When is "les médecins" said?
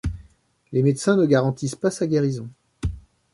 0.71-1.15